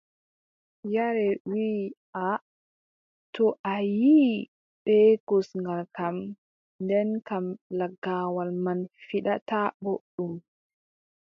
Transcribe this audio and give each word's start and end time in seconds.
Yaare 0.93 1.27
wii 1.51 1.79
aaʼa, 2.23 2.45
to 3.33 3.43
a 3.73 3.75
ƴiʼi 3.99 4.47
bee 4.83 5.11
kosngal 5.27 5.81
kam, 5.97 6.15
nden 6.83 7.09
kam 7.27 7.45
lagaawal 7.77 8.49
man 8.63 8.79
fiɗataa 9.05 9.67
booɗɗum. 9.81 10.33